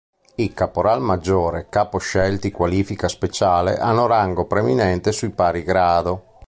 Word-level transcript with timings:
I 0.37 0.51
caporal 0.51 0.99
maggiore 0.99 1.67
capo 1.69 1.99
scelti 1.99 2.49
qualifica 2.49 3.07
speciale 3.07 3.77
hanno 3.77 4.07
rango 4.07 4.45
preminente 4.47 5.11
sui 5.11 5.29
pari 5.29 5.61
grado. 5.61 6.25